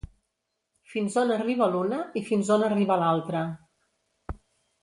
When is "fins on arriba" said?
0.93-1.69, 2.31-3.01